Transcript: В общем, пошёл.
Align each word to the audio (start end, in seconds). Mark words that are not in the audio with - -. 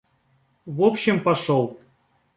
В 0.65 0.81
общем, 0.83 1.19
пошёл. 1.23 1.77